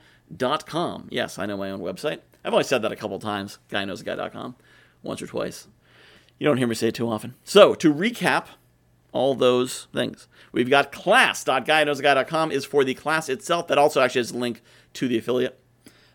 Yes, 1.09 1.39
I 1.39 1.45
know 1.45 1.57
my 1.57 1.71
own 1.71 1.79
website. 1.79 2.19
I've 2.43 2.53
only 2.53 2.63
said 2.63 2.81
that 2.83 2.91
a 2.91 2.95
couple 2.95 3.19
times, 3.19 3.59
guyknowsaguy.com, 3.69 4.55
once 5.03 5.21
or 5.21 5.27
twice. 5.27 5.67
You 6.37 6.47
don't 6.47 6.57
hear 6.57 6.67
me 6.67 6.75
say 6.75 6.89
it 6.89 6.95
too 6.95 7.09
often. 7.09 7.35
So 7.43 7.73
to 7.75 7.93
recap 7.93 8.45
all 9.11 9.35
those 9.35 9.87
things, 9.93 10.27
we've 10.51 10.69
got 10.69 10.91
class.guyknowsaguy.com 10.91 12.51
is 12.51 12.65
for 12.65 12.83
the 12.83 12.93
class 12.93 13.29
itself. 13.29 13.67
That 13.67 13.77
also 13.77 14.01
actually 14.01 14.19
has 14.19 14.31
a 14.31 14.37
link 14.37 14.61
to 14.93 15.07
the 15.07 15.17
affiliate. 15.17 15.59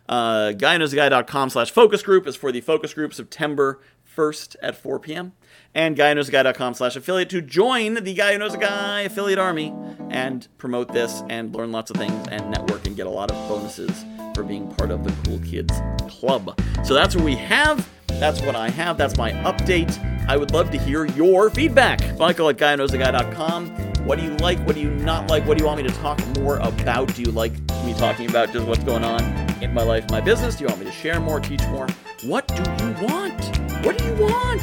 Uh, 0.07 0.51
guyknowsaguy.com 0.55 1.49
slash 1.49 1.71
focus 1.71 2.03
group 2.03 2.27
is 2.27 2.35
for 2.35 2.51
the 2.51 2.61
focus 2.61 2.93
group 2.93 3.13
September 3.13 3.81
1st 4.15 4.55
at 4.61 4.75
4 4.75 4.99
p.m. 4.99 5.33
And 5.73 5.97
guyknowsaguy.com 5.97 6.73
slash 6.75 6.95
affiliate 6.95 7.29
to 7.31 7.41
join 7.41 7.95
the 7.95 8.13
Guy 8.13 8.33
Who 8.33 8.39
Knows 8.39 8.53
a 8.53 8.57
Guy 8.57 9.01
affiliate 9.01 9.39
army 9.39 9.73
and 10.09 10.47
promote 10.57 10.93
this 10.93 11.23
and 11.29 11.53
learn 11.53 11.71
lots 11.71 11.91
of 11.91 11.97
things 11.97 12.27
and 12.29 12.49
network 12.51 12.85
and 12.85 12.95
get 12.95 13.07
a 13.07 13.09
lot 13.09 13.31
of 13.31 13.49
bonuses 13.49 14.05
for 14.33 14.43
being 14.43 14.73
part 14.75 14.91
of 14.91 15.03
the 15.03 15.13
Cool 15.25 15.39
Kids 15.39 15.73
Club. 16.07 16.59
So 16.83 16.93
that's 16.93 17.15
what 17.15 17.25
we 17.25 17.35
have. 17.35 17.89
That's 18.07 18.41
what 18.41 18.55
I 18.55 18.69
have. 18.69 18.97
That's 18.97 19.17
my 19.17 19.31
update. 19.31 20.14
I 20.27 20.37
would 20.37 20.51
love 20.51 20.71
to 20.71 20.77
hear 20.77 21.05
your 21.05 21.49
feedback. 21.49 22.17
Michael 22.17 22.49
at 22.49 22.57
guyknowsaguy.com. 22.57 23.69
What 24.05 24.19
do 24.19 24.25
you 24.25 24.35
like? 24.37 24.59
What 24.59 24.75
do 24.75 24.81
you 24.81 24.91
not 24.91 25.29
like? 25.29 25.45
What 25.45 25.57
do 25.57 25.63
you 25.63 25.67
want 25.67 25.81
me 25.81 25.87
to 25.87 25.95
talk 25.95 26.19
more 26.37 26.57
about? 26.57 27.13
Do 27.15 27.21
you 27.21 27.31
like 27.31 27.53
me 27.83 27.93
talking 27.97 28.29
about 28.29 28.51
just 28.51 28.65
what's 28.67 28.83
going 28.83 29.03
on 29.03 29.23
in 29.63 29.73
my 29.73 29.83
life, 29.83 30.09
my 30.09 30.21
business? 30.21 30.55
Do 30.55 30.63
you 30.63 30.67
want 30.67 30.79
me 30.79 30.85
to 30.85 30.91
share 30.91 31.19
more, 31.19 31.39
teach 31.39 31.65
more? 31.67 31.87
What 32.23 32.47
do 32.47 32.55
you 32.55 33.07
want? 33.07 33.57
What 33.85 33.97
do 33.97 34.05
you 34.05 34.13
want? 34.15 34.61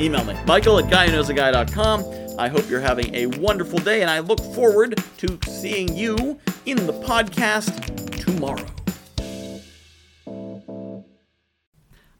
Email 0.00 0.24
me, 0.24 0.34
Michael 0.46 0.78
at 0.78 0.86
guyknowsaguy.com. 0.86 2.24
I 2.38 2.48
hope 2.48 2.68
you're 2.68 2.80
having 2.80 3.14
a 3.14 3.26
wonderful 3.26 3.78
day, 3.78 4.02
and 4.02 4.10
I 4.10 4.18
look 4.18 4.40
forward 4.40 5.02
to 5.18 5.38
seeing 5.46 5.96
you 5.96 6.38
in 6.66 6.86
the 6.86 6.92
podcast 6.94 8.24
tomorrow. 8.24 8.66